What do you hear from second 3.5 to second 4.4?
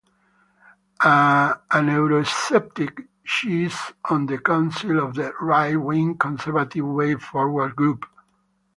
is on the